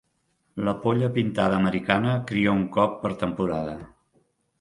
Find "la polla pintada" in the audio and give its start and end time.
0.67-1.59